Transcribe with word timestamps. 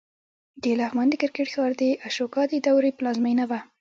د 0.63 0.63
لغمان 0.79 1.07
د 1.09 1.13
کرکټ 1.21 1.47
ښار 1.55 1.71
د 1.81 1.83
اشوکا 2.07 2.43
د 2.49 2.53
دورې 2.65 2.91
پلازمېنه 2.97 3.43
وه 3.49 3.59